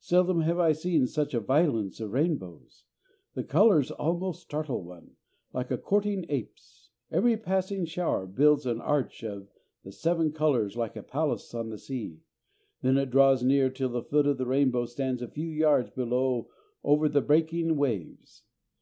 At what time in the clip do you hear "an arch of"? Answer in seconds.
8.66-9.48